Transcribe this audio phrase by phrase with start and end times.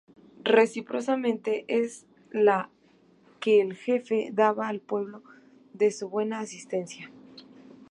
[0.45, 2.71] Recíprocamente, es la
[3.39, 5.21] que el jefe daba al pueblo
[5.73, 7.11] de su buena Asistencia.